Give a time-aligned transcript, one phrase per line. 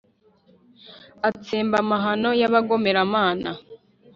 [1.27, 3.51] atsemba amahano y’abagomeramana,